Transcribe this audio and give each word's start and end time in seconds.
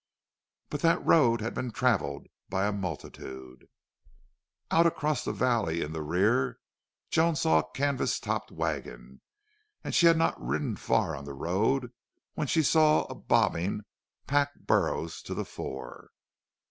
But 0.71 0.81
that 0.81 1.05
road 1.05 1.41
had 1.41 1.53
been 1.53 1.69
traveled 1.69 2.25
by 2.49 2.65
a 2.65 2.71
multitude. 2.71 3.67
Out 4.71 4.87
across 4.87 5.23
the 5.23 5.31
valley 5.31 5.83
in 5.83 5.93
the 5.93 6.01
rear 6.01 6.57
Joan 7.11 7.35
saw 7.35 7.59
a 7.59 7.69
canvas 7.75 8.19
topped 8.19 8.51
wagon, 8.51 9.21
and 9.83 9.93
she 9.93 10.07
had 10.07 10.17
not 10.17 10.43
ridden 10.43 10.75
far 10.75 11.15
on 11.15 11.25
the 11.25 11.35
road 11.35 11.91
when 12.33 12.47
she 12.47 12.63
saw 12.63 13.03
a 13.03 13.13
bobbing 13.13 13.81
pack 14.25 14.61
burros 14.61 15.21
to 15.21 15.35
the 15.35 15.45
fore. 15.45 16.09